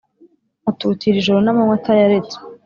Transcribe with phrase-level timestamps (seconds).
[0.69, 2.35] Atutira ijoro n’amanywa atayaretse